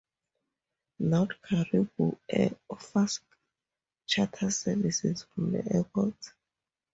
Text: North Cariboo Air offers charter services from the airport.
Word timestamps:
North 0.97 1.37
Cariboo 1.47 2.17
Air 2.27 2.55
offers 2.71 3.19
charter 4.07 4.49
services 4.49 5.21
from 5.35 5.51
the 5.51 5.75
airport. 5.75 6.15